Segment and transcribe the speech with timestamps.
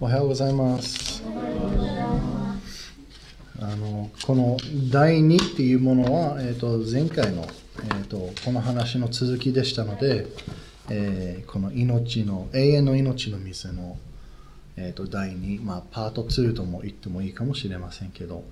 [0.00, 1.22] おはようございます。
[3.60, 4.56] あのこの
[4.90, 10.26] 第2っていうものは、えー、と前回の、えー、とこの話の続きでしたので、
[10.88, 13.98] えーこの命の永遠の命の水の、
[14.78, 18.44] えー、と第2、まあ、パート2とも言ってもいいかもしれませんけど、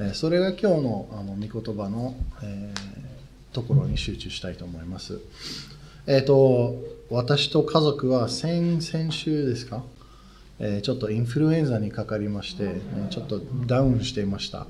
[0.00, 2.98] えーそれが今日のあの御言葉の、えー
[3.50, 5.20] ところに集中したいと思います。
[6.08, 6.74] えっ、と
[7.08, 9.84] 私と家族は先々週ですか？
[10.60, 14.66] えーちょっとインフルエンザにかかりまして、えーちょっとダウンしていました。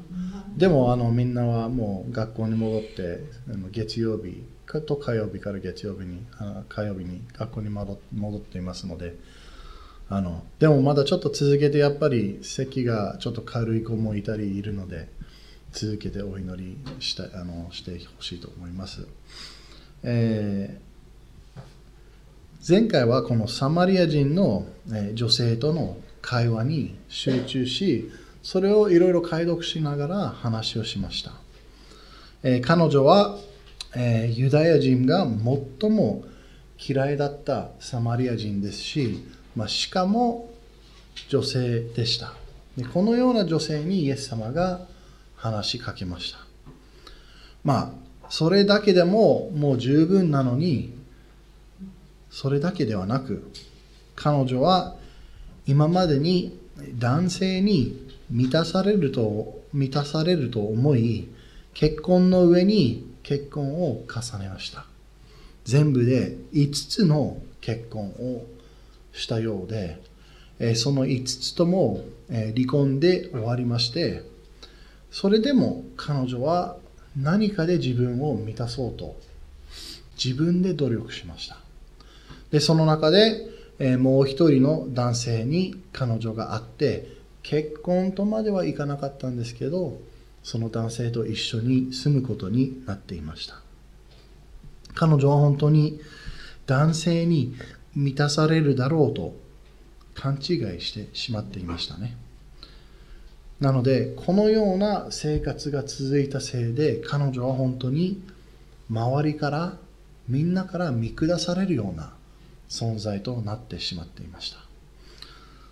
[0.56, 3.20] でもあのみんなはもう学校に戻って、
[3.52, 9.16] あの月曜日かと火曜日から月曜日に、あ火曜日に学校に戻戻っていますので、
[10.08, 15.08] あのでもまだちょっと続けてやっぱり咳がちょっと軽い子もいたりいるので、
[15.72, 19.06] 続けてお祈りしたあのしてほしいと思います。
[20.02, 20.87] えー
[22.68, 24.66] 前回はこのサマリア人の
[25.14, 28.10] 女性との会話に集中し、
[28.42, 31.32] それをいろいろ解読しながら話をしました。
[32.42, 33.38] え彼女は、
[33.96, 35.26] えユダヤ人が
[35.80, 36.24] 最も
[36.78, 39.24] 嫌いだったサマリア人ですし、
[39.56, 40.50] まあ、しかも
[41.30, 42.34] 女性でした
[42.76, 42.84] で。
[42.84, 44.82] このような女性にイエス様が
[45.36, 46.40] 話しかけました。
[47.64, 50.97] まあ、それだけでももう十分なのに、
[52.30, 53.50] それだけではなく、
[54.14, 54.96] 彼女は
[55.66, 56.58] 今までに
[56.98, 61.28] 男性に満たされると満たされると思い、
[61.74, 64.86] 結婚の上に結婚を重ねました。
[65.64, 68.46] 全部で5つの結婚を
[69.12, 70.00] したようで、
[70.58, 74.22] えその5つとも、え離婚で終わりまして、
[75.10, 76.76] それでも彼女は
[77.16, 79.16] 何かで自分を満たそうと
[80.22, 81.67] 自分で努力しました。
[82.50, 83.46] で、その中で、
[83.78, 90.00] えーもう一人の男性に彼女が会って、結婚とまではいかなかったんですけど、
[90.42, 93.60] その男性と一緒に住むことになっていました。
[94.94, 96.00] 彼女は本当に
[96.66, 97.54] 男性に
[97.94, 99.36] 満たされるだろうと
[100.14, 102.16] 勘違いしてしまっていましたね。
[103.60, 108.22] なので、このような生活が続いたせいで、彼女は本当に
[108.90, 109.76] 周りから、
[110.28, 112.12] みんなから見下されるような
[112.68, 114.58] 存在となってしまっていました。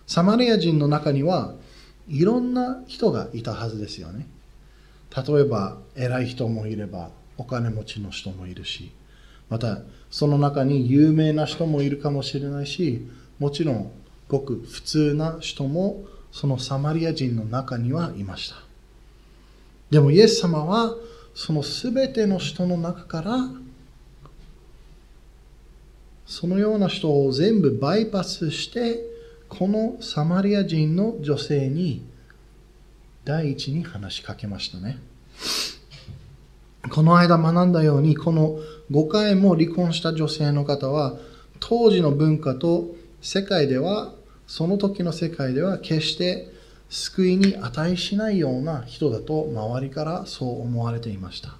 [0.07, 1.53] サマリア人の中には
[2.07, 4.27] いろんな人がいたはずですよね。
[5.15, 8.91] 例えば偉い人もいればお金持ちの人もいるし、
[9.49, 13.07] またその中に有名な人もいるかもしれないし、
[13.39, 13.91] もちろん
[14.27, 18.55] ごく普通な人もそのサマリア人の中にはいました。
[19.89, 20.95] でもイエス様は
[21.33, 23.37] そのすべての人の中から
[26.27, 28.99] そのような人を全部バイパスして、
[29.47, 32.05] このサマリア人の女性に
[33.23, 34.99] 第一に話しかけましたね。
[36.91, 38.59] この間学んだように、この
[38.91, 41.17] 5回も離婚した女性の方は、
[41.61, 44.13] 当時の文化と世界では、
[44.47, 46.51] その時の世界では決して
[46.89, 51.55] 救いに値しないような人だと周りからそう思われていました。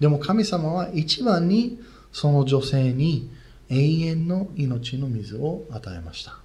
[0.00, 1.78] でも神様は一番に
[2.12, 3.30] その女性に
[3.68, 6.38] 永遠の命の水を与えました。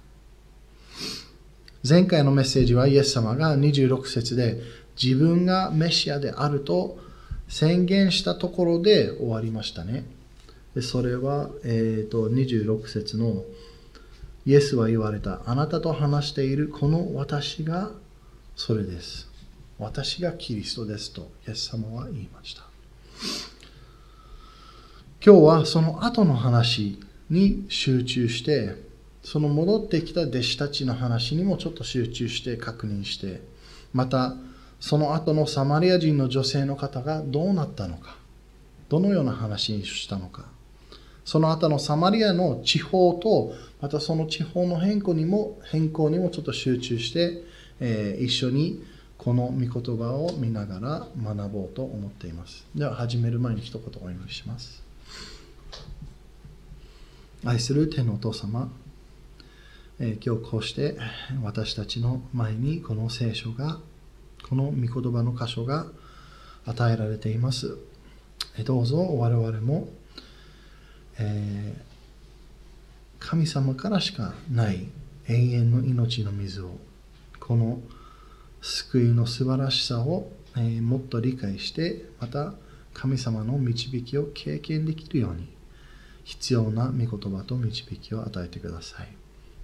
[1.88, 4.60] 前回のメッセージはイエス様が26節で
[5.02, 6.98] 自分がメシアであると
[7.48, 10.04] 宣言したところで終わりましたね。
[10.74, 13.44] でそれは、えー、と26節の
[14.46, 17.90] イエスは言われたあなたと話しているこの私が
[18.56, 19.28] それです。
[19.78, 22.62] 私がキリストですとイエス様は言いました。
[25.24, 26.98] 今日はその後の話
[27.30, 28.74] に集中して
[29.22, 33.40] その戻ってきた弟子たちの話にもちょっと集中して確認して
[33.92, 34.34] また
[34.80, 38.16] その後のサマリア人の女性の方がどうなったのか
[38.88, 40.46] どのような話にしたのか
[41.24, 47.42] その後のサマリアの地方とまたその地方の変更にも変更にもちょっと集中して、
[47.78, 48.84] えー一緒に
[49.16, 52.66] この御言葉を見ながら学ぼうと思っています。
[52.74, 54.89] では始める前に一言お祈りします。
[57.42, 58.70] 愛する天のお父様、
[59.98, 60.98] えー今日こうして
[61.42, 63.78] 私たちの前にこの聖書が
[64.46, 65.86] この御言葉の箇所が
[66.66, 67.78] 与えられています。
[68.58, 69.88] えーどうぞ我々も、
[71.18, 71.90] えー
[73.18, 74.88] 神様からしかない
[75.28, 76.78] 永遠の命の水を
[77.38, 77.80] この
[78.60, 82.52] 救いの素晴らしさを、えもっと理解してまた
[82.92, 85.48] 神様の導きを経験できるように
[86.30, 89.08] 必要な御言葉と導きを与えてください。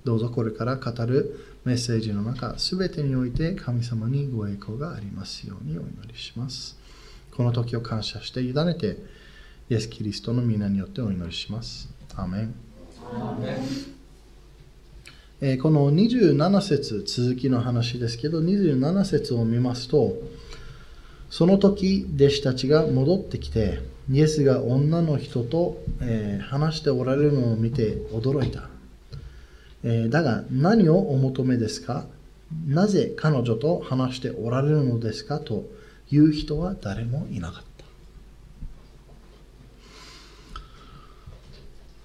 [0.04, 6.76] どうぞこれから語るメッセージの中、すべてにおいて神様にご栄光がありますようにお祈りします。
[7.36, 8.98] この時を感謝して委ねて、
[9.70, 11.88] イエス・キリストの皆によってお祈りします。
[12.16, 12.54] アーメン。
[15.40, 20.14] えー、この27節続きの話ですけど27節を見ますと
[21.28, 23.80] その時弟子たちが戻ってきて
[24.10, 28.68] イエスが女の人と、えー、話しておられるのを見て驚いた。
[29.84, 32.06] えだが何をお求めですか？
[32.66, 35.38] なぜ彼女と話しておられるのですか？
[35.38, 35.64] と
[36.10, 37.66] いう人は誰もいなかった。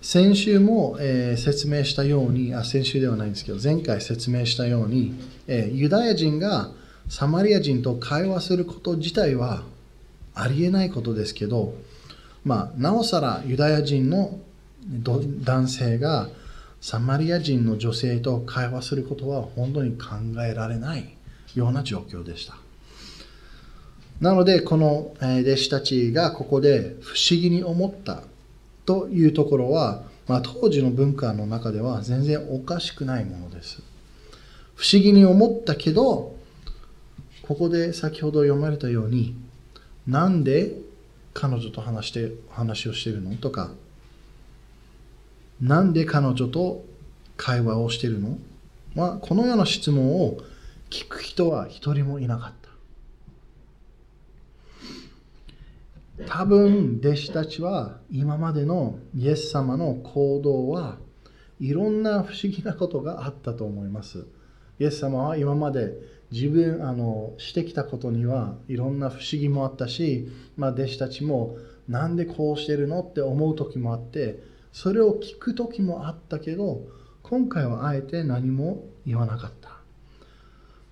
[0.02, 5.14] 先週も、えー、説明したようにあ、先週ではないんですけど、前回説明したように、
[5.48, 6.72] えー、ユダヤ人が
[7.08, 9.64] サマリア人と会話すること自体は
[10.34, 11.76] ありえないことですけど、
[12.44, 14.40] まあ、なおさらユダヤ人の
[15.44, 16.30] 男性が
[16.82, 21.16] サマリア人の女性と会話することは本当に考えられない
[21.54, 22.56] ような状況でした。
[24.20, 28.24] なので、この弟子たちがここで不思議に思った
[28.86, 33.82] というところは、まあ、当時の文化の中では全然おかしくないものです。
[34.76, 36.36] 不思議に思ったけど、
[37.44, 39.36] ここで先ほど読まれたように、
[40.08, 40.76] なんで
[41.34, 43.36] 彼女と話して話をしてるの？
[43.38, 43.72] とか、
[45.62, 46.84] なんで彼女と
[47.38, 48.38] 会話をしてるの？
[48.96, 50.38] まあ、このような質問を
[50.90, 52.62] 聞く人は一人もいなかった。
[56.28, 60.98] 多分弟子たちは今までのイエス様の行動は
[61.60, 64.28] いろんな不思議なことがあったと思います。
[64.82, 65.94] イエス様は今まで
[66.32, 71.56] 自分あのしてきたことにはいろんな不思議もあったし、まあ、弟子たちも
[71.88, 74.42] なんでこうしてるのって思う時もあって
[74.72, 76.82] それを聞く時もあったけど
[77.22, 79.70] 今回はあえて何も言わなかった。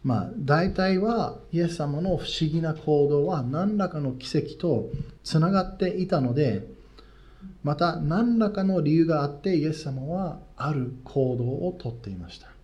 [0.03, 4.91] まあ大体はイエス様の不思議な行動は何らかの奇跡と
[5.23, 6.67] つながっていたので
[7.63, 12.58] また何らかの理由があってイエス様はある行動をとっていました。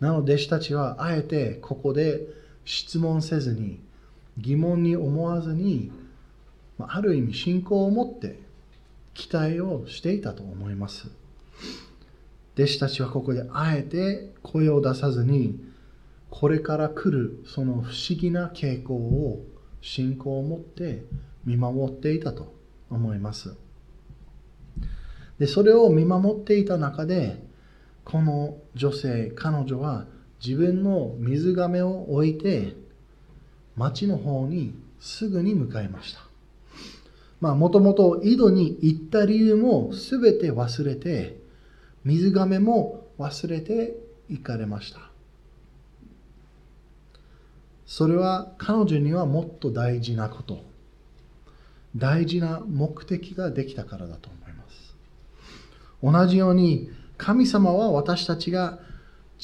[0.00, 2.20] なので弟子たちはあえてここで
[2.64, 3.80] 質問せずに
[4.38, 5.90] 疑問に思わずに
[6.78, 8.40] ある意味信仰を持って
[9.14, 11.08] 期待をしていたと思います。
[12.54, 15.58] 弟子たちはここであえて声を出さずに、
[16.30, 19.44] これから来るその不思議な傾向を
[19.80, 21.04] 信仰を持って
[21.44, 22.54] 見守っていたと
[22.90, 23.54] 思います。
[25.38, 27.45] で、それを見守っていた中で、
[28.06, 30.06] この女性、彼女は
[30.42, 32.76] 自分の水亀を置いて、
[33.74, 36.20] 町の方にすぐに向かいました。
[37.40, 41.40] まあ、もともと井戸に行った理由も全て忘れて、
[42.04, 43.96] 水亀も忘れて
[44.28, 45.00] 行かれました。
[47.86, 50.60] それは彼女にはもっと大事なこと、
[51.96, 54.94] 大事な目的ができたからだと思います。
[56.04, 58.78] 同じように神様は私たちが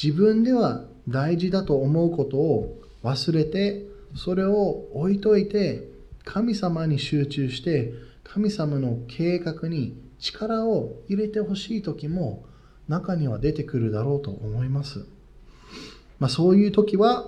[0.01, 5.89] 自分では大事だと思うことを忘れて、それを置いといて
[6.25, 7.93] 神様に集中して
[8.25, 12.45] 神様の計画に力を入れてほしい時も
[12.89, 15.07] 中には出てくるだろうと思います。
[16.19, 17.27] まあ、そういう時は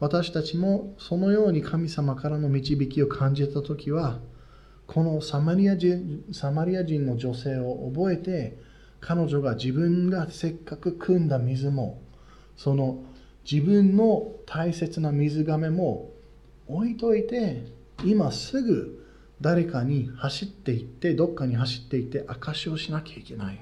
[0.00, 4.20] 私たちもそのように神様からの導きを感じた時は
[4.86, 8.58] このサマリア人サマリア人の女性を覚えて
[9.02, 12.00] 彼女が自分がせっかく汲んだ水も
[12.56, 13.04] その
[13.50, 16.10] 自分の大切な水がめも
[16.68, 17.66] 置いといて
[18.04, 19.04] 今すぐ
[19.42, 23.60] 誰かに走っていってどっかに走っていって証しをしなきゃいけない。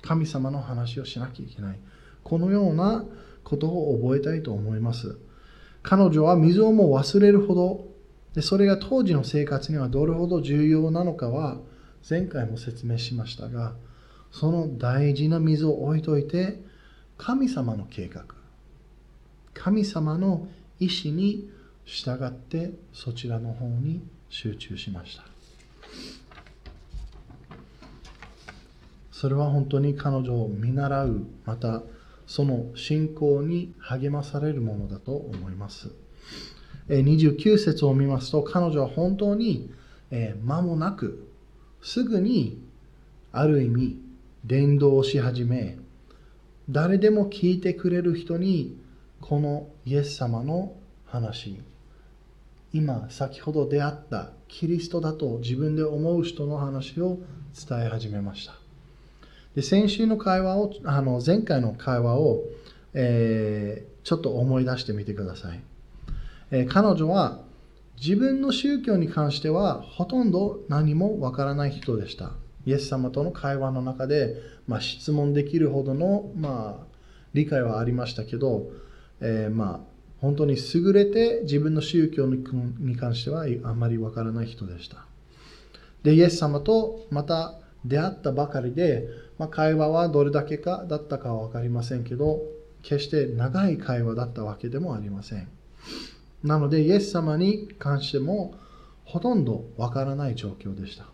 [0.00, 1.78] 神様の話をしなきゃいけない。
[2.22, 3.04] このような
[3.42, 5.18] ことを覚えたいと思います。
[5.82, 7.88] 彼女は水をもう忘れるほど
[8.34, 11.58] でそれが当時の生活にはどれほど重要なのかは
[12.08, 13.74] 前回も説明しましたが
[14.32, 16.60] その大事な水を置いといて
[17.18, 18.24] 神様の計画
[19.54, 20.48] 神様の
[20.80, 21.48] 意志に
[21.84, 25.24] 従ってそちらの方に集中しました。
[29.10, 31.82] それは本当に彼女を見習うまた
[32.26, 35.92] その信仰に励まされるものだと思います。
[36.88, 39.70] 29節を見ますと彼女は本当に
[40.42, 41.28] 間もなく
[41.82, 42.60] すぐに
[43.30, 44.00] ある意味
[44.44, 45.78] 伝道し始め
[46.68, 48.76] 誰でも聞いてくれる人に
[49.20, 50.74] このイエス様の
[51.06, 51.60] 話
[52.72, 57.18] 今先ほど出会ったキリストだと自分で思う人の話を
[57.68, 58.54] 伝え始めました。
[59.54, 62.42] で先週の会話をあの前回の会話を、
[62.94, 65.60] えー、ちょっと思い出してみてください、
[66.50, 67.42] えー、彼女は
[67.96, 72.32] 自分の宗教に関してはほとんど何もわからない人でした。
[72.66, 76.86] イエス様との会話の中で、まあ、質問できるほどの、まあ、
[77.34, 78.70] 理解はありましたけど、
[79.20, 85.04] えー、まあ本当に優れて自分の宗教に関してはあまりわからない人でした。
[86.04, 92.40] でイエス様とまた出会ったばかりで、まあ、会話はどれだけかだったかは分かりませんけど
[92.82, 95.48] 決して長い会話だったわけでもありません。
[96.44, 98.54] なのでイエス様に関しても
[99.04, 101.11] ほとんどわからない状況でした。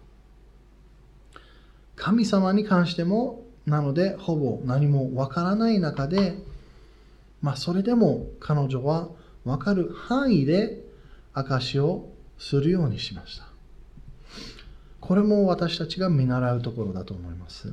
[1.99, 6.35] 神様に関してもなのでほぼ何もわからない中で
[7.43, 9.09] まあそれでも彼女は
[9.45, 10.81] わかる範囲で
[11.35, 13.49] 証をするようにしました
[15.09, 17.73] これも私たちが見習うところだと思います。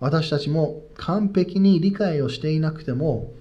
[0.00, 3.32] 私たちも完璧に理解をしていなくても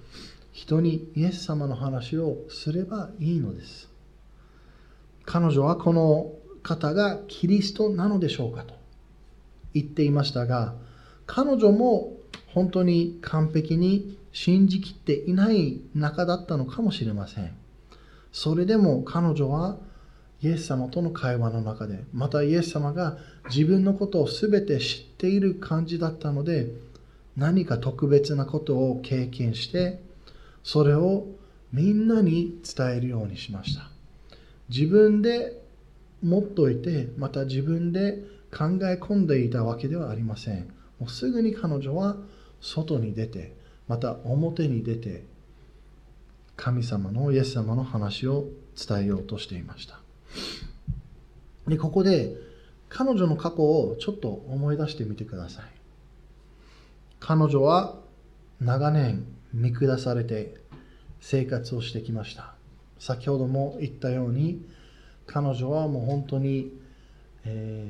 [0.51, 3.89] 人にイエス様の話をすればいいのです。
[5.25, 8.75] 彼女はこの方がキリストなのでしょうかと
[9.74, 10.76] 言っていましたが
[11.26, 12.14] 彼女も
[12.48, 17.56] 本当に完璧に信じきっていない中だったのかもしれません。
[18.32, 19.78] それでも彼女は
[20.42, 23.18] イエス様との会話の中でまたイエス様が
[23.50, 26.68] 自分のことを全て知っている感じだったので
[27.36, 30.02] 何か特別なことを経験して
[30.64, 31.28] それを
[31.74, 33.90] みんなに伝えるようにしました
[34.70, 35.62] 自分で
[36.24, 40.68] 持っておいてまた自分で考え込んでいたわけではありません。
[41.00, 42.18] もうすぐに彼女は
[42.62, 43.56] 外に出て
[43.88, 45.25] また表に出て
[46.56, 50.00] 神様のイエス様の話を伝えようとしていました。
[51.68, 52.36] でここで
[52.89, 55.65] 彼女の過去をちょっと思い出してみてください。
[57.20, 57.96] 彼女は
[58.60, 60.56] 長年見下されて
[61.22, 62.56] 生活をしてきました。
[62.98, 64.65] 先ほども言ったように
[65.29, 66.74] 彼女はもう本当に、
[67.50, 67.84] え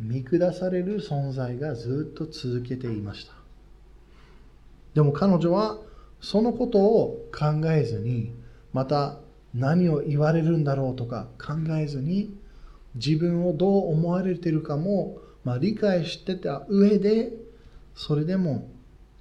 [0.00, 3.32] ー、見下される存在がずっと続けていました。
[4.94, 5.78] でも彼女は
[6.20, 8.32] そのことを考えずに
[8.72, 9.18] また
[9.54, 12.34] 何を言われるんだろうとか考えずに
[12.94, 17.32] 自分をどう思われてるかも、まあ、理解してた上で
[17.94, 18.68] それでも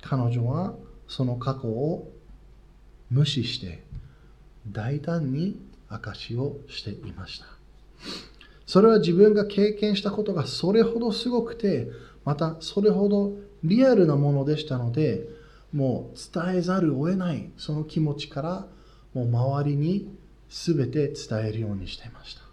[0.02, 0.74] 彼女は
[1.08, 2.12] その過去を
[3.10, 3.84] 無視して
[4.68, 5.60] 大胆に
[5.90, 7.46] 証しをしていました。
[8.66, 11.90] それは自分が経験したことがそれほどすごくて
[12.26, 15.28] またそれほどリアルなものでしたので
[15.74, 18.68] もう伝えざるを得ないその気持ちから
[19.14, 20.16] もう周りに
[20.50, 22.44] 全て伝えるようにしていました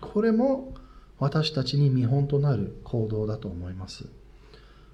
[0.00, 0.74] これも
[1.22, 4.06] 私たちに見本となる行動だと思います。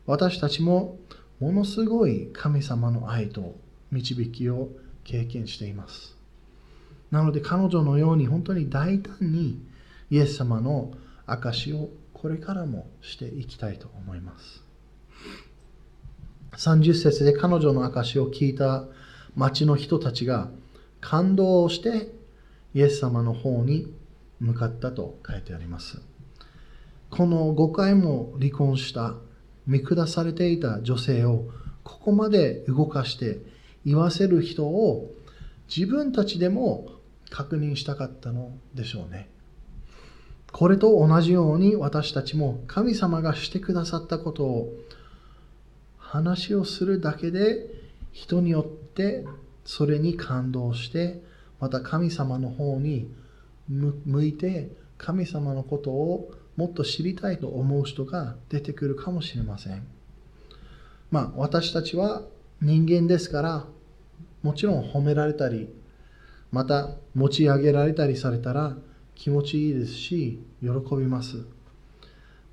[0.05, 0.99] 私たちも
[1.41, 3.57] ものすごい神様の愛と
[3.91, 4.69] 導きを
[5.05, 6.19] 経験しています。
[7.11, 9.59] なので彼女のように本当に大胆に
[10.11, 10.93] イエス様の
[11.27, 14.65] 証をこれからもしていきたいと思います。
[16.57, 18.85] 30節で彼女の証を聞いた
[19.37, 20.49] 町の人たちが
[21.01, 22.13] 感動をして
[22.75, 23.93] イエス様の方に
[24.41, 26.01] 向かったと書いてあります。
[27.11, 29.15] この5回も離婚した
[29.67, 31.47] 見下されていた女性を
[31.85, 33.39] ここまで動かして
[33.85, 35.11] 言わせる人を
[35.75, 36.89] 自分たちでも
[37.31, 39.31] 確認したかったのでしょうね。
[40.53, 44.75] これと同じように私たちも神様がしてくださったことを
[45.99, 47.67] 話をするだけで
[48.13, 49.27] 人によって
[49.65, 51.23] それに感動して
[51.61, 53.13] また神様の方に
[53.69, 59.87] 向いて神様のことをもっと知りたいと思う人が出てくるかもしれません。
[61.11, 62.23] まあ私たちは
[62.61, 63.67] 人間ですから
[64.43, 65.69] もちろん褒められたり
[66.51, 68.77] また持ち上げられたりされたら
[69.19, 71.45] 気持ちいいですし喜びます。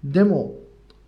[0.03, 0.55] でも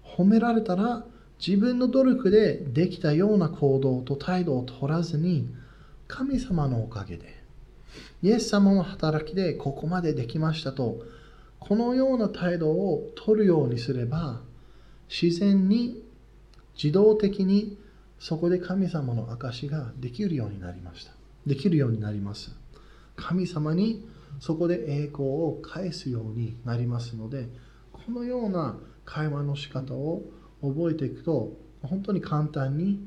[0.04, 1.04] 褒められたら
[1.46, 5.50] 自分の努力でできたような行動と態度を取らずに
[6.08, 7.36] 神様のおかげで
[8.24, 11.04] イエス様の働きでここまでできましたと
[11.60, 14.42] このような態度を取るようにすれば
[15.10, 16.04] 自然に
[16.76, 17.78] 自動的に
[18.20, 21.12] そこで神様の証ができるようになりました
[21.46, 22.52] できるようになります
[23.16, 24.08] 神様に
[24.40, 27.50] そこで栄光を返すようになりますので
[27.92, 30.24] このような会話の仕方を
[30.62, 33.00] 覚えていくと本当に簡単に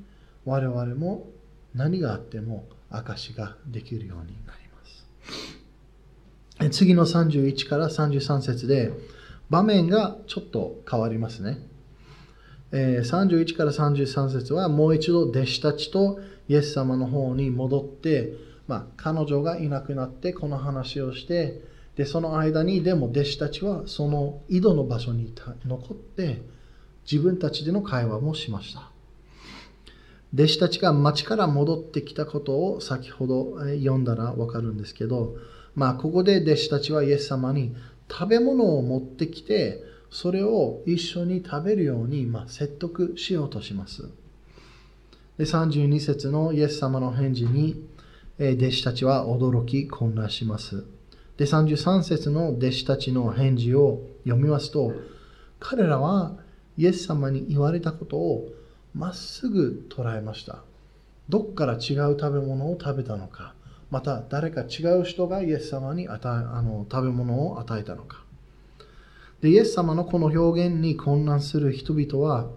[0.45, 1.29] 我々も
[1.75, 8.93] 何があっても証ができるようになります次の31から33節で
[9.51, 11.59] 場面がちょっと変わりますね。
[12.73, 18.33] 31から33節はもう一度弟子たちとイエス様の方に戻って、
[18.71, 21.61] まあ、彼女がいなくなってこの話をして
[21.97, 25.35] でその間にでも弟子たちはその井戸の場所に
[25.67, 26.41] 残って
[27.11, 28.93] 自分たちでの会話もしました
[30.33, 35.35] 弟子たちが町から戻ってきたことを先ほど読んだらわかるんですけど
[35.75, 37.75] まあここで弟子たちはイエス様に
[38.09, 44.09] 食べ物を持ってきてそれを一緒に食べるように、ま、説得しようとします。
[45.39, 47.89] で32節のイエス様の返事に、
[48.41, 50.85] 弟子たちは驚き混乱します。
[51.37, 54.93] で33節の弟子たちの返事を読みますと
[55.59, 56.37] 彼らは
[56.79, 58.49] イエス様に言われたことを
[58.95, 60.63] まっすぐ捉えました。
[61.29, 63.53] どっから違う食べ物を食べたのか、
[63.91, 68.25] また誰か違う人がイエス様に与えあの食べ物を与えたのか。
[69.43, 72.49] で、イエス様のこの表現に混乱する人々は、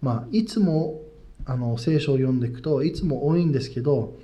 [0.00, 1.00] まあ、いつも
[1.44, 4.18] あの聖書を読んでいくといつも多いんですけど、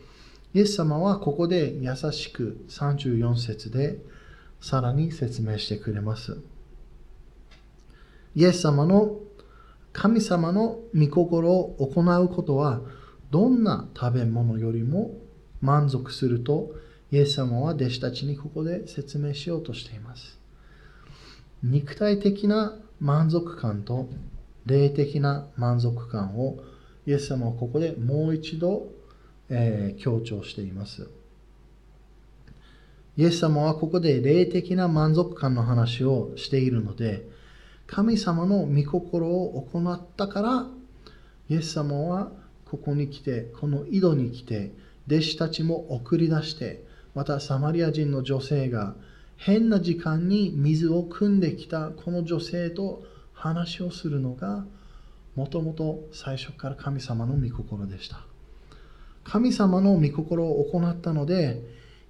[0.54, 3.98] イエス様はここで優しく34節で
[4.60, 6.38] さらに説明してくれます。
[8.34, 9.18] イエス様の
[9.92, 12.80] 神様の御心を行うことは
[13.30, 15.12] どんな食べ物よりも
[15.60, 16.70] 満足すると
[17.10, 20.38] イエス様は弟子たちにここで説明しようとしています。
[21.62, 24.08] 肉体的な満足感と
[24.66, 26.58] 霊的な満足感を
[27.06, 28.88] イエス様はここでもう一度、
[29.50, 31.08] えー、強調しています。
[33.16, 37.28] イエス様はここで霊的な満足感の話をしているので、
[37.86, 40.66] 神様の御心を行ったから、
[41.48, 42.30] イエス様は
[42.64, 44.72] ここに来て、この井戸に来て、
[45.06, 48.94] 弟子たちも送り出して、またサマリア人の女性が
[49.38, 54.66] 変な時間に水を汲んできたこの女性と話をするのが
[55.36, 58.27] もともと最初から神様の御心でした
[59.28, 61.62] 神様の御心を行ったので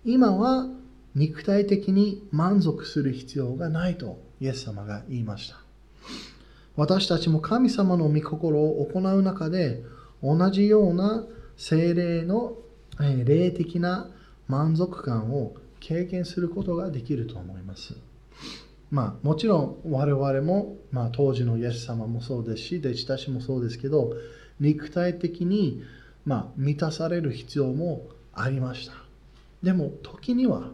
[0.04, 0.68] 今は
[1.14, 5.56] 肉体的に満足する必要がないとイエス様が言いました
[6.76, 9.82] 私たちも神様の御心を行う中で
[10.22, 11.24] 同じような
[11.56, 12.56] 精霊の
[13.24, 14.08] 霊的な
[14.46, 17.94] 満足感を経験することができると思います。
[18.90, 24.12] まあ、もちろん我々も、まあ、当時のイエス様もそうですし弟子たちもそうですけど
[24.60, 25.82] 肉体的に、
[26.28, 28.92] まあ、満たされる必要もありました
[29.62, 30.72] でも時には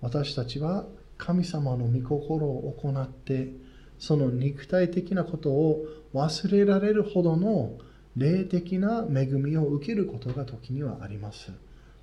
[0.00, 0.86] 私たちは
[1.18, 3.52] 神様の御心を行って
[3.98, 7.76] その肉体的なことを忘れられるほどの
[8.16, 11.52] 霊的な恵みを受けることが時にはあります。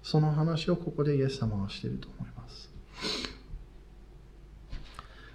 [0.03, 2.69] その話をここでイエス様はしていると思います。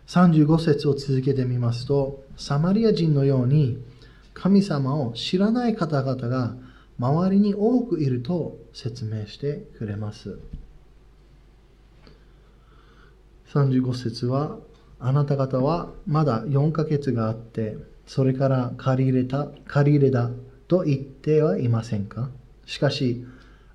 [0.07, 3.83] 35節を続けてみますと、サマリア人のように
[4.33, 6.55] 神様を知らない方々が
[7.03, 10.39] 周りに多くいると説明してくれます。
[13.49, 14.59] 35節は、
[15.01, 20.31] あなた方はまだ4ヶ月があって、それから借り入れた、借り入れだ
[20.69, 22.31] と言ってはいませんか？
[22.67, 23.27] しかし、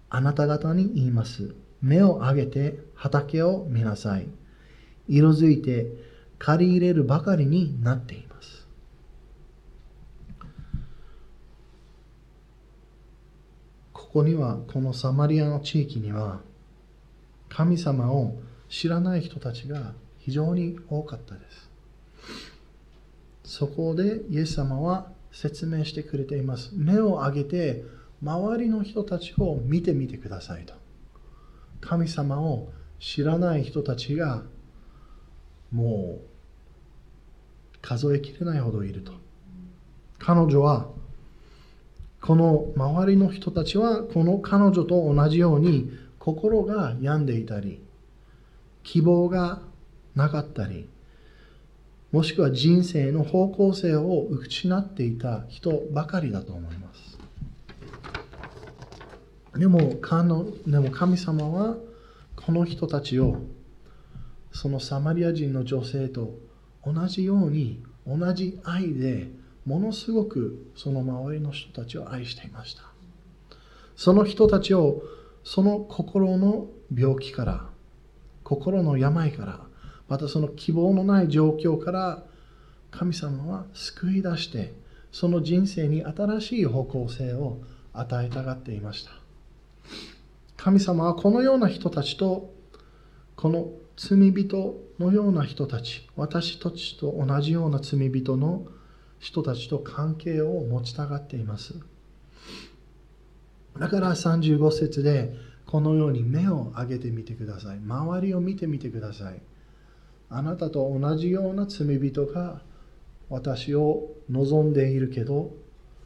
[0.09, 1.53] あなた方に言います。
[1.81, 4.29] 目を上げて畑を見なさい。
[5.09, 5.91] 色づいて
[6.39, 8.26] 借り入れるばかりになっています。
[14.17, 16.41] ここには、このサマリアの地域には、
[17.49, 18.33] 神様を
[18.67, 21.69] 知らない人たちが非常に多かったです。
[23.43, 26.71] そこでイエス様は説明してくれています。
[26.73, 27.83] 目を上げて
[28.23, 30.73] 周りの人たちを見てみてくださいと。
[31.79, 34.41] 神様を知らない人たちが
[35.71, 39.11] もう数えきれないほどいると。
[40.17, 40.87] 彼女は
[42.27, 47.81] この周りの人たちはこの彼女と同じように心が病んでいたり
[48.83, 49.61] 希望が
[50.13, 50.89] なかったり
[52.11, 57.17] もしくは人生の方向性を失っていた人ばかりだと思います。
[59.57, 61.77] でもでも神様は
[62.35, 63.37] この人たちを
[64.51, 66.37] そのサマリア人の女性と
[66.85, 69.29] 同じように同じ愛で
[69.67, 72.83] ものすごくその周りの人たちを愛していました。
[73.97, 75.03] その人たちを
[75.43, 77.65] その心の病気から
[78.43, 79.59] 心の病から
[80.07, 82.23] またその希望のない状況から
[82.91, 84.73] 神様は救い出して
[85.11, 87.59] その人生に新しい方向性を
[87.91, 89.11] 与えたがっていました。
[90.55, 92.53] 神様はこのような人たちと
[93.35, 98.65] この罪人のような人たち私たちと同じような罪人の
[99.19, 101.75] 人たちと関係を持ちたがっています。
[103.79, 105.33] だから35節で
[105.65, 107.77] このように目を上げてみてください。
[107.79, 109.41] 周りを見てみてください。
[110.29, 112.61] あなたと同じような罪人が
[113.29, 115.51] 私を望んでいるけど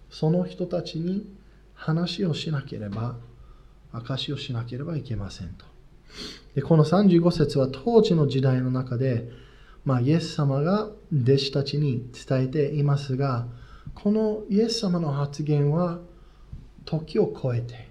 [0.10, 1.28] その人たちに
[1.74, 3.18] 話をしなければ
[3.92, 5.66] 証をしなければいけませんと。
[6.56, 9.30] でこの35節は当時の時代の中で、
[9.84, 13.48] まあ、イエス様が弟子たちに伝えていますが
[13.96, 16.00] このイエス様の発言は
[16.86, 17.90] 時を超えて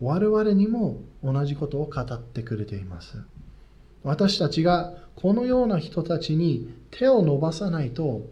[0.00, 3.22] 我々にも同じことを語ってくれています。
[4.02, 8.28] 私たちがこのような人たちに手を伸ばさないと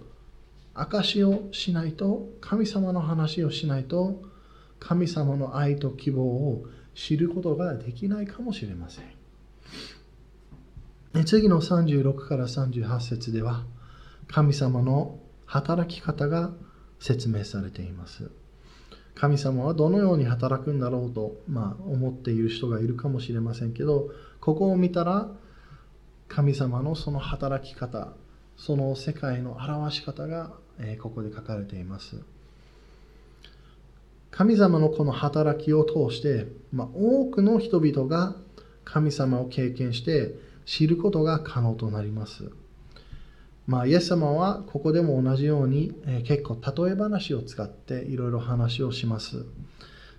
[0.74, 4.20] 証しをしないと神様の話をしないと
[4.80, 9.04] 神様の愛と希望を知ることができないかもしれません。
[11.24, 13.64] 次の36から38節では
[14.28, 16.52] 神様の働き方が
[17.00, 18.30] 説明されています。
[19.16, 25.28] 神様はどのように働くんだろうと、まあ、思っている人がいるかもしれませんけどここを見たら
[26.28, 28.12] 神様のその働き方
[28.56, 32.20] その世界の表し方が、えここで書かれています。
[34.30, 38.36] 神様のこの働きを通して、まあ、多くの人々が
[38.84, 40.34] 神様を経験して
[40.70, 42.48] 知ることが可能となります。
[43.66, 49.46] まあ、イエス様はここでも同じように、え結構例え話を使っていろいろ話をします。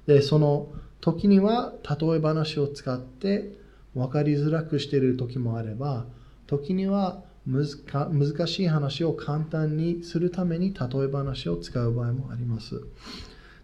[0.07, 0.67] でその
[0.99, 3.53] 時には例え話を使って
[3.95, 6.05] 分かりづらくしている時もあれば
[6.47, 12.81] 時には難しい話を簡単にするために例え話を使う場合もあります。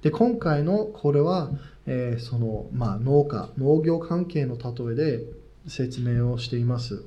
[0.03, 1.51] で今回のこれは、
[1.85, 7.03] えー、その、まあ、農家農業関係の例えで説明をしています。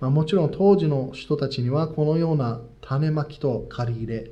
[0.00, 4.30] まあ、もちろん当時の人たちにはこのような種まきと借り入れ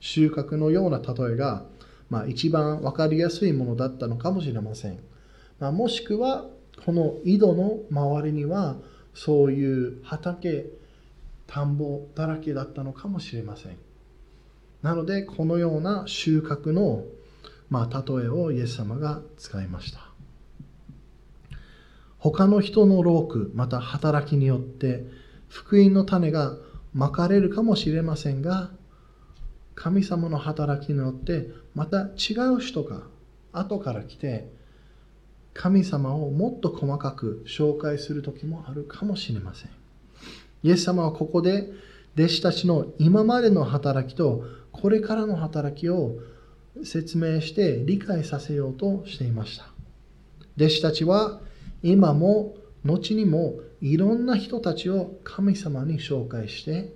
[0.00, 1.64] 収穫のような例えが、
[2.08, 4.98] まあ、一番分かりやすいものだったのかもしれません、
[5.60, 6.46] まあ、もしくは
[6.84, 8.76] この井戸の周りには
[9.14, 10.66] そういう畑
[11.46, 13.76] 田んぼだらけだったのかもしれません。
[14.80, 17.04] なのでこのような収穫の、
[17.68, 20.11] まあ、例えをイエス様が使いました。
[22.22, 25.04] 他の人の労苦また働きによって
[25.48, 26.56] 福音の種が
[26.94, 28.70] まかれるかもしれませんが
[29.74, 33.02] 神様の働きによってまた違う人が
[33.52, 34.48] 後から来て
[35.52, 39.70] 神様をもっと細かく紹介する時もあるかもしれません。
[40.62, 41.70] イエス様はここで
[42.16, 46.14] 弟子たちの今までの働きとこれからの働きを
[46.84, 49.66] 説明して理解させようとしていました。
[50.56, 51.40] 弟子たちは
[51.82, 56.92] 今も後にもいろんな人たちを神様に紹介して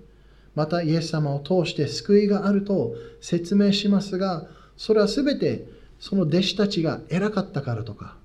[0.55, 5.67] またイエス様を通して救いがあると説明しますがそれは全て
[5.99, 8.17] その弟子たちが偉かったからとか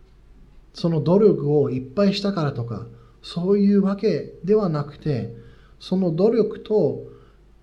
[0.74, 2.86] その努力をいっぱいしたからとか
[3.21, 5.34] そういうわけではなくて
[5.80, 7.04] その努力と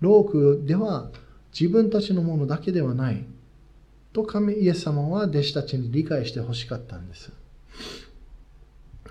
[0.01, 1.09] 労苦では
[1.57, 3.25] 自分たちのものだけではない
[4.13, 7.31] と神イエス様は弟子たちに理解してほしかったんです。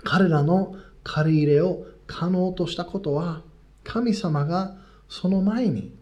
[0.03, 3.41] 彼らの借り入れを可能としたことは
[3.83, 4.75] 神様が
[5.07, 5.93] その前に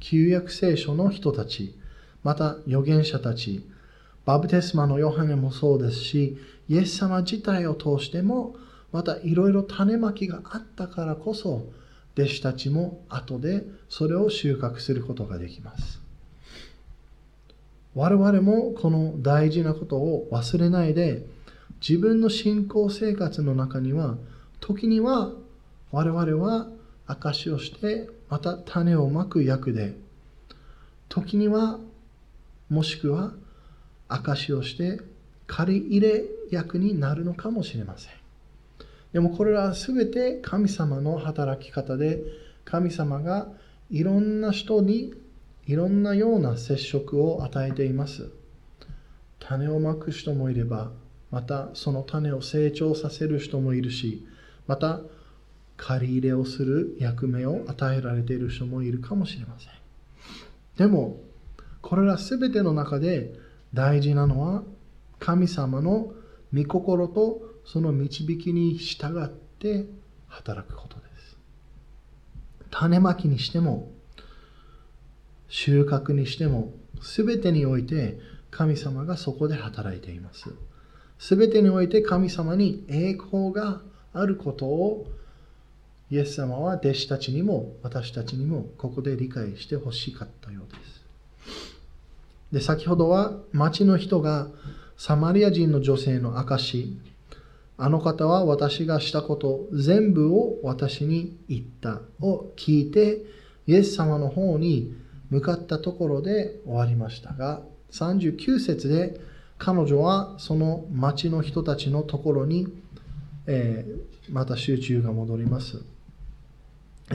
[0.00, 1.78] 旧約聖書の人たち
[2.22, 3.68] また預言者たち
[4.24, 6.36] バブテスマのヨハネもそうですし
[6.68, 8.56] イエス様自体を通しても
[8.92, 11.66] またいろいろ種まきがあったからこそ
[12.16, 16.00] 弟子たちも後でそれを収穫することができます。
[17.94, 21.24] 我々もこの大事なことを忘れないで
[21.80, 24.16] 自分の信仰生活の中には
[24.60, 25.32] 時には
[25.92, 26.68] 我々は
[27.06, 29.94] 証をしてまた種をまく役で
[31.08, 31.78] 時には
[32.68, 33.32] もしくは
[34.08, 35.00] 証をして
[35.46, 38.12] 借り入れ役になるのかもしれません。
[39.12, 42.18] でもこれらは全て神様の働き方で
[42.64, 43.48] 神様が
[43.90, 45.14] いろんな人に
[45.66, 48.30] いろんなような接触を与えています。
[49.38, 50.90] 種をまく人もいれば
[51.30, 54.26] またその種を成長させる人もいるし
[54.66, 55.00] また
[55.76, 59.70] 借り入れをする役目を与えられている人もいるかもしれません。
[60.76, 61.20] でも
[61.82, 63.34] これら全ての中で
[63.74, 64.62] 大事なのは
[65.18, 66.12] 神様の
[66.54, 69.86] 御心とその導きに従って
[70.28, 71.36] 働くことです。
[72.70, 73.92] 種まきにしても
[75.48, 78.18] 収穫にしても全てにおいて
[78.50, 80.50] 神様がそこで働いています。
[81.18, 83.80] すべてにおいて神様に栄光が
[84.12, 85.06] あることを
[86.10, 90.96] イエス様は弟子たちにも私たちにもここで理解してほしかったようです。
[92.52, 94.48] で先ほどは町の人が
[94.96, 96.96] サマリア人の女性の証
[97.78, 103.22] あの方は私がしたこと全部を私に言ったを聞いて
[103.66, 104.94] イエス様の方に
[105.28, 109.20] 向かったところで終わりましたが39節で
[109.58, 112.68] 彼女はその町の人たちのところに、
[113.46, 115.82] えー、また集中が戻ります。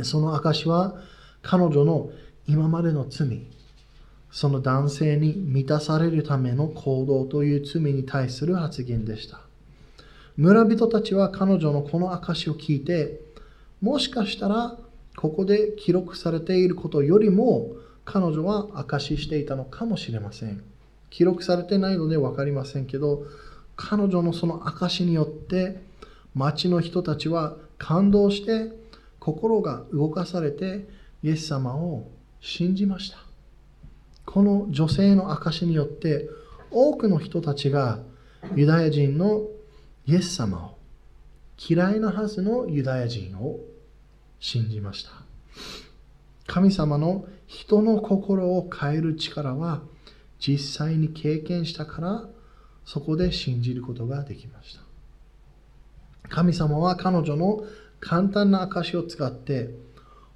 [0.03, 0.95] その証は
[1.41, 2.09] 彼女の
[2.47, 3.47] 今までの罪、
[4.31, 9.41] その男性に満たされるための行動という罪に対する発言でした。
[10.37, 13.19] 村人たちは彼女のこの証を聞いて、
[13.81, 14.77] もしかしたら
[15.17, 17.75] ここで記録されていることよりも
[18.05, 20.70] 彼女は証ししていたのかもしれません。
[21.11, 23.25] 記録されてないので分かりませんけど、
[23.75, 25.83] 彼女のその証によって
[26.33, 28.71] 町の人たちは感動して
[29.19, 30.87] 心が動かされて
[31.21, 33.17] イエス様を信じました。
[34.25, 36.29] この女性の証によって
[36.71, 37.99] 多くの人たちが
[38.55, 39.43] ユダヤ人の
[40.07, 40.77] イエス様を
[41.57, 43.59] 嫌いなはずのユダヤ人を
[44.39, 45.11] 信じました。
[46.47, 49.81] 神様の人の心を変える力は
[50.45, 52.25] 実際に経験したから
[52.83, 54.81] そこで信じることができました。
[56.29, 57.63] 神様は彼女の
[57.99, 59.69] 簡単な証を使って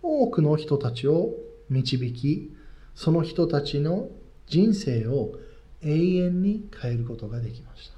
[0.04, 1.34] 多くの人たちを
[1.70, 2.54] 導き
[2.94, 4.10] その人たちの
[4.48, 5.34] 人生を
[5.82, 7.96] 永遠に変えることができました。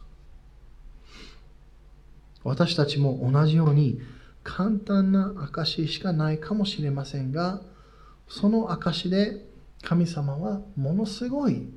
[2.43, 3.99] 私たちも同じように
[4.43, 7.61] 簡単な証しかないかもしれませんが
[8.29, 9.45] その証で
[9.81, 11.67] 神様はものすごい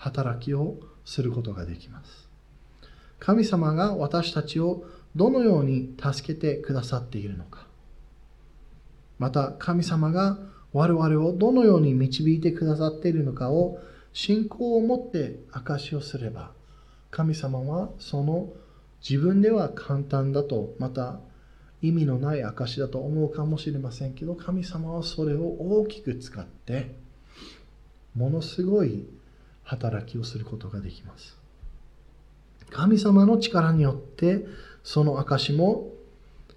[0.00, 2.28] 働きをすることができます。
[3.18, 4.84] 神様が私たちを
[5.14, 7.66] どのように助けてくださっているのか。
[9.18, 10.38] また神様が
[10.72, 13.78] 我々をどのように導いてくださっているのかを
[14.14, 16.52] 信仰を持って証しをすれば
[17.10, 18.48] 神様はその
[19.06, 21.20] 自分では簡単だとまた
[21.82, 26.94] 意味のない証だと思うかもしれませんけど神様はそれを大きく使って
[28.14, 29.06] ものすごい
[29.64, 31.36] 働きをすることができます
[32.70, 34.46] 神様の力によって
[34.84, 35.88] その証も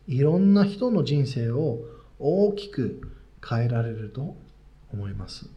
[0.07, 1.79] いろんな人の人生を
[2.19, 3.01] 大きく
[3.47, 4.35] 変えられると
[4.93, 5.49] 思います。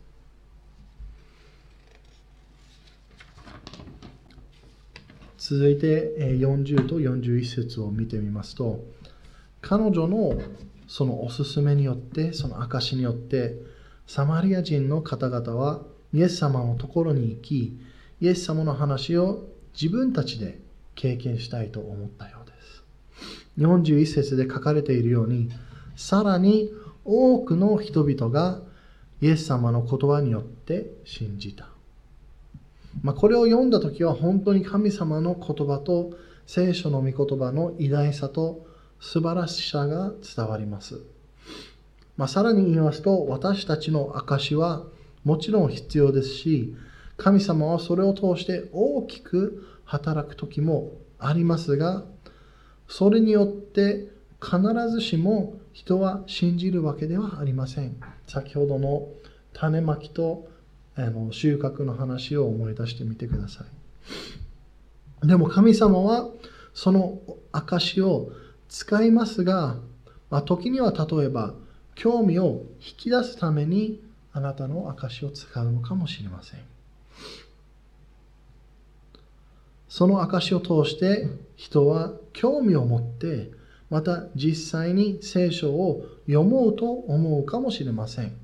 [5.38, 8.80] 続いて40と41節を見てみますと
[9.60, 10.40] 彼女の
[10.88, 13.54] そのおすすめによってその証によって
[14.08, 15.82] サマリア人の方々は
[16.16, 17.78] イエス様のところに行き
[18.20, 20.58] イエス様の話を自分たちで
[20.94, 22.82] 経験したいと思ったようです
[23.58, 25.50] 41節で書かれているように、
[25.96, 26.70] さらに
[27.04, 28.60] 多くの人々が
[29.22, 31.68] イエス様の言葉によって信じた。
[33.02, 36.14] まあ、これを読んだ時は本当に神様の言葉と
[36.46, 38.66] 聖書の御言葉の偉大さと
[39.00, 41.00] 素晴らしさが伝わります。
[42.16, 44.84] まあ、さらに言いますと私たちの証は
[45.26, 46.72] もちろん必要ですし
[47.16, 52.04] 神様はそれを通して大きく働く時もありますが
[52.86, 54.06] それによって
[54.40, 57.96] 必ずしも人は信じるわけではありません。
[58.28, 59.08] 先ほどの
[59.52, 60.46] 種まきと
[60.94, 63.64] あの収穫の話を思い出してみてくださ
[65.24, 65.26] い。
[65.26, 66.30] でも神様は
[66.72, 67.18] その
[67.50, 68.30] 証を
[68.68, 69.76] 使いますが、
[70.30, 71.54] まあ、時には例えば
[71.96, 74.05] 興味を引き出すために
[74.36, 76.60] あなたの証を使うのかもしれません。
[79.88, 83.50] その証を通して人は興味を持って
[83.88, 88.36] また実際に聖書を読もうと思うかもしれません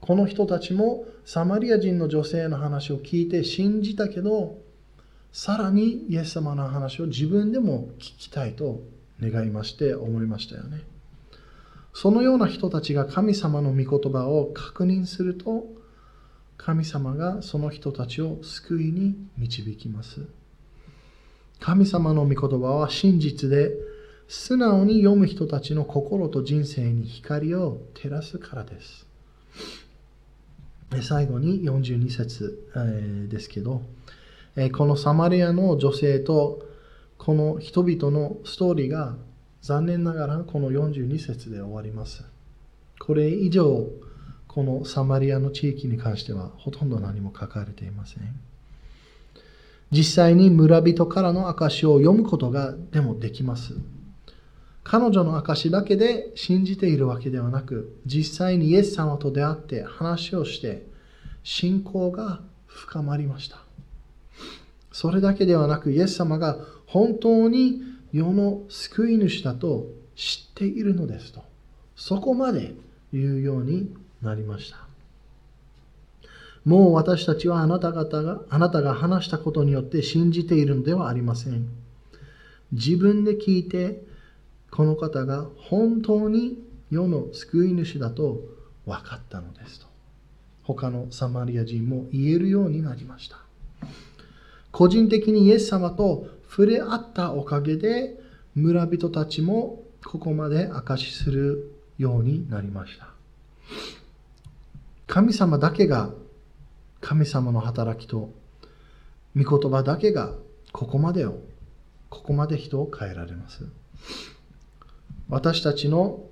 [0.00, 4.58] この人たちもサマリア人の女性の話を聞いて信じたけど
[5.32, 8.80] さらにイエス様の話を自分でも聞きたいと
[9.20, 10.82] 願いまして思いましたよね
[11.92, 15.66] そのような人たちが神様の御言葉を確認すると
[16.56, 20.26] 神様がその人たちを救いに導きます
[21.58, 23.70] 神様の御言葉は真実で
[24.28, 29.06] 素直に読む人たちの心と人生に光を照らすからです。
[31.02, 33.82] 最後に42節ですけど、
[34.54, 36.64] えこのサマリアの女性と
[37.18, 39.16] この人々のストーリーが
[39.62, 42.24] 残念ながらこの42節で終わります。
[42.98, 43.88] これ以上、
[44.48, 48.40] このサマリアの地域に関してはほとんど何も書かれていません。
[49.90, 53.74] 実際に村人からの証を読むことがでもできます。
[54.82, 60.86] 彼女の証だけで信じているわけではなく、実際にイエス様と出会って話をして、
[61.42, 63.58] 信仰が深まりました。
[64.92, 71.42] それだけではなく、イエス様が本当に世の救い主だと知っているのですと、
[71.96, 72.74] そこまで
[73.12, 74.78] 言うようになりました。
[76.64, 81.68] もう私たちはあなた方が、あなたが話したことによって信じているのではありません。
[82.72, 84.02] 自分で聞いて、
[84.70, 88.40] この方が本当に世の救い主だと
[88.86, 89.86] 分かったのですと。
[90.62, 93.38] 他のサマリア人も言えるようになりました。
[94.70, 98.18] 個人的にイエス様と触れ合ったおかげで
[98.54, 103.10] 村人たちもここまで証しするようになりました。
[105.06, 106.10] 神様だけが
[107.00, 108.32] 神様の働きと
[109.36, 110.34] 御言葉だけが
[110.72, 111.40] ここまでを
[112.10, 113.64] ここまで人を変えられます
[115.28, 116.24] 私たちの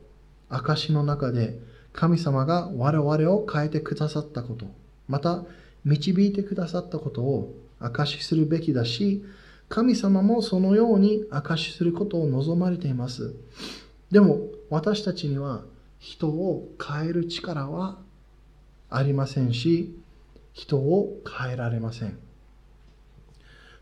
[0.48, 1.58] 証の中で
[1.92, 4.66] 神様が我々を変えてくださったこと
[5.08, 5.44] また
[5.84, 9.24] 導いてくださったことを証しするべきだし
[9.68, 13.34] 神様もそのように証しすることを望まれています。
[14.10, 15.64] でも私たちには
[15.98, 17.98] 人を変える力は
[18.88, 19.94] ありませんし
[20.52, 22.18] 人を変えられません。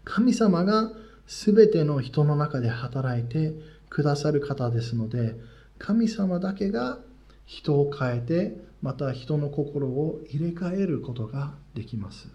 [0.05, 0.91] 神様が
[1.27, 3.53] 全ての人の中で働いて
[3.89, 5.35] くださる方ですので
[5.79, 6.99] 神様だけが
[7.45, 12.29] 人を変えてまた人の心を入れ替えることができます。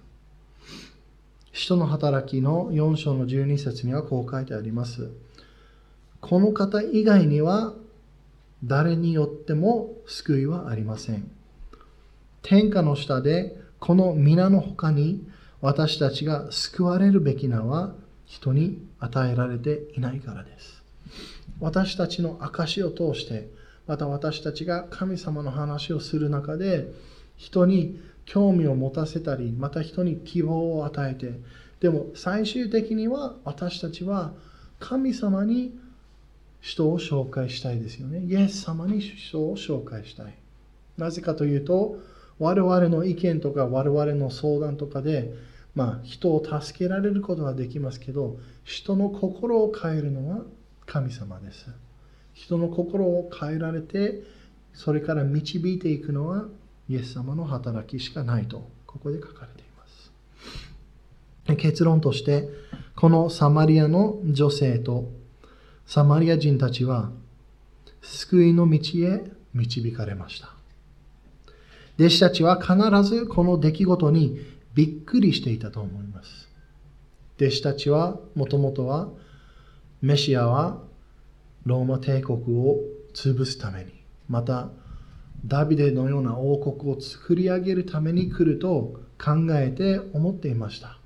[1.52, 5.10] 人の働きの4章の12節にはこう書いてあります
[6.20, 7.74] この方以外には
[8.64, 11.30] 誰によっても救いはありません
[12.42, 15.28] 天下の下でこの皆の他に
[15.62, 17.94] 私たちが救われるべき名は
[18.26, 20.84] 人に与えられていないからです。
[21.60, 23.50] 私たちの証を通して、
[23.88, 26.88] また私たちが神様の話をする中で、
[27.38, 28.00] 人に
[28.32, 31.42] 興味を持たせたり、また人に希望を与えて、
[31.82, 34.32] でも最終的には私たちは
[34.80, 35.78] 神様に
[36.62, 38.22] 人を紹介したいですよね。
[38.24, 40.38] イエス様に人を紹介したい。
[40.98, 42.00] なぜかというと、
[42.40, 45.34] 我々の意見とか我々の相談とかで、
[45.76, 50.44] まあ、人を助けられることはできますけど人の心を変えるのは
[50.86, 51.70] 神様です
[52.34, 54.24] 人の心を変えられて
[54.74, 56.46] それから導いていくのは
[56.92, 60.12] イエス様の働きしかないとここで書かれています
[61.56, 62.50] 結論として
[62.96, 65.10] このサマリアの女性と
[65.86, 67.12] サマリア人たちは
[68.02, 69.24] 救いの道へ
[69.54, 70.50] 導かれました
[71.98, 74.40] 弟子たちは必ずこの出来事に
[74.74, 76.50] びっくりしていたと思います。
[77.38, 79.10] 弟子たちはもともとは
[80.02, 80.82] メシアは
[81.66, 82.80] ローマ帝国を
[83.14, 83.92] 潰すために
[84.28, 84.70] また
[85.46, 90.98] ダビデのような王国を作り上げるために来ると考えて思っていました。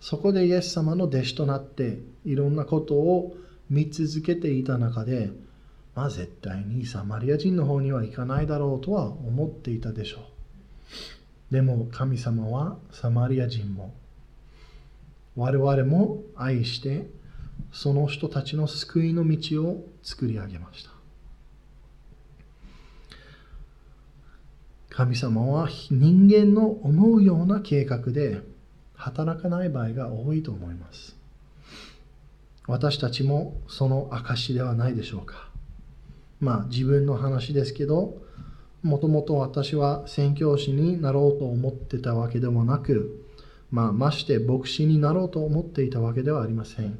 [0.00, 3.36] そこでイエス様の弟子となっていろんなことを
[3.70, 5.30] 見続けていた中で
[5.94, 10.18] まあ絶対にサマリア人の方には行かないだろうとは思っていたでしょ
[11.50, 11.54] う。
[11.54, 13.94] でも神様はサマリア人も
[15.36, 17.08] 我々も愛して
[17.72, 20.93] その人たちの救いの道を作り上げました。
[24.96, 28.42] 神様は人間の思うような計画で
[28.94, 31.16] 働かない場合が多いと思います。
[32.68, 35.48] 私たちもその証ではないでしょうか。
[36.38, 38.22] まあ自分の話ですけど
[38.84, 43.24] もともと私は宣教師になろうと思ってたわけでもなく、
[43.72, 46.98] まあ、まして牧師になろうと思っていたわけではありません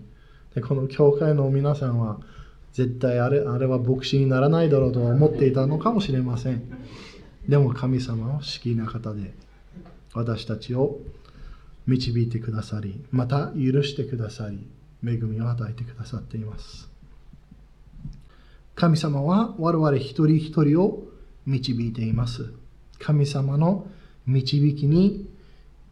[0.54, 2.18] でこの教会の皆さんは
[2.72, 6.62] 絶対あれあれは牧師にならないだろうと思っていたのかもしれません
[7.48, 9.34] でも神様は好きな方で
[10.14, 10.98] 私たちを
[11.86, 14.66] 導いてくださりまた許してくださり
[15.06, 16.94] 恵みを与えてくださっています
[18.74, 21.04] 神様は我々一人一人を
[21.46, 22.52] 導いています。
[22.98, 23.86] 神様の
[24.26, 25.28] 導きに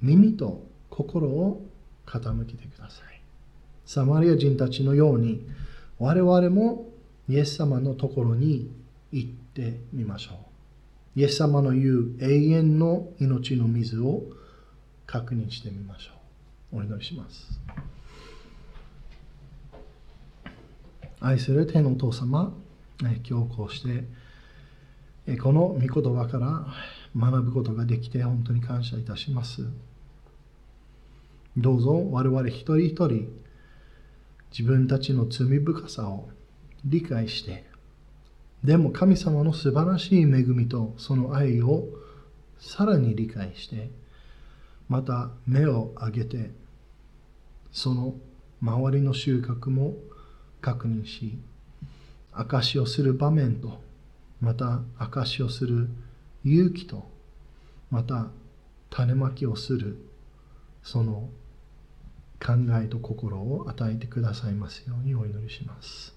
[0.01, 1.65] 耳と心を
[2.07, 3.21] 傾けてください。
[3.87, 5.47] サマリア人たちのように
[5.99, 6.89] 我々も
[7.29, 8.71] イエス様のところに
[9.13, 10.52] 行ってみましょう。
[11.15, 14.23] イエス様の言う永遠の命の水を
[15.07, 16.13] 確認してみましょ
[16.73, 16.79] う。
[16.79, 17.61] お祈りします。
[21.21, 22.53] 愛する天のお父様、
[23.29, 24.05] 今日こうして
[25.39, 26.67] この御言葉から
[27.17, 29.67] 学ぶことができて本当に感謝いたします
[31.57, 33.29] どうぞ我々一人一人
[34.51, 36.29] 自分たちの罪深さを
[36.85, 37.65] 理解して
[38.65, 41.89] でも神様の素晴らしい恵みとその愛を
[42.59, 43.91] さらに理解して
[44.89, 46.51] また目を上げて
[47.73, 48.15] その
[48.61, 49.95] 周りの収穫も
[50.61, 51.39] 確認し
[52.33, 53.81] 証しをする場面と
[54.41, 55.89] また証しをする
[56.45, 57.11] 勇気と
[57.91, 58.29] また
[58.91, 59.99] 種まきをする
[60.83, 61.29] その
[62.41, 62.53] 考
[62.83, 66.15] えと心を与えてくださいますようにお祈りします。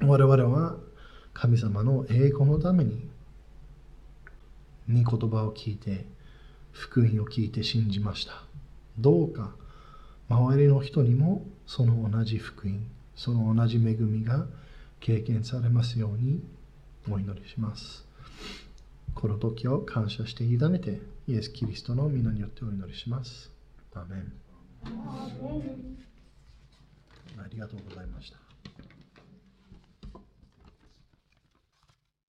[0.00, 0.76] 我々は
[1.34, 3.08] 神様の栄光のために
[4.88, 6.06] 御言葉を聞いて
[6.72, 8.32] 福音を聞いて信じました。
[8.98, 9.54] どうか
[10.28, 14.46] 周りの人にもその同じ福音その同じ恵みが
[15.00, 16.42] 経験されますように
[17.10, 18.06] お祈りします。
[19.14, 23.50] この時を感謝して委ねてイエス・キリストの皆によってお祈りします。
[23.94, 24.32] アーメン。
[27.38, 28.37] ありがとうございました